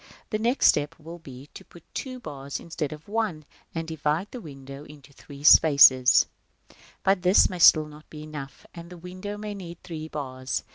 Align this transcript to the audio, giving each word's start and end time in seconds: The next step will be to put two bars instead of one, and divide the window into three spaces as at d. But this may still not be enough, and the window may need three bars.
The 0.31 0.39
next 0.39 0.65
step 0.65 0.95
will 0.97 1.19
be 1.19 1.45
to 1.53 1.63
put 1.63 1.83
two 1.93 2.19
bars 2.19 2.59
instead 2.59 2.91
of 2.91 3.07
one, 3.07 3.45
and 3.75 3.87
divide 3.87 4.31
the 4.31 4.41
window 4.41 4.83
into 4.83 5.13
three 5.13 5.43
spaces 5.43 5.93
as 5.93 6.21
at 6.21 6.69
d. 6.69 6.75
But 7.03 7.21
this 7.21 7.51
may 7.51 7.59
still 7.59 7.85
not 7.85 8.09
be 8.09 8.23
enough, 8.23 8.65
and 8.73 8.89
the 8.89 8.97
window 8.97 9.37
may 9.37 9.53
need 9.53 9.77
three 9.83 10.07
bars. 10.07 10.63